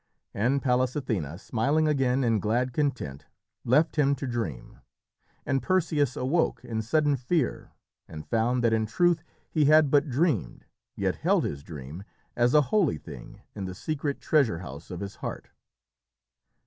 [0.33, 3.27] And Pallas Athené, smiling again in glad content,
[3.63, 4.79] left him to dream,
[5.45, 7.73] and Perseus awoke, in sudden fear,
[8.07, 12.01] and found that in truth he had but dreamed, yet held his dream
[12.35, 15.51] as a holy thing in the secret treasure house of his heart.